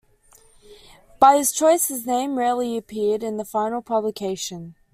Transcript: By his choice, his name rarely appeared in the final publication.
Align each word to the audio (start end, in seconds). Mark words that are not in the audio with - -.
By 1.19 1.37
his 1.37 1.51
choice, 1.51 1.89
his 1.89 2.07
name 2.07 2.35
rarely 2.39 2.75
appeared 2.75 3.21
in 3.21 3.37
the 3.37 3.45
final 3.45 3.83
publication. 3.83 4.73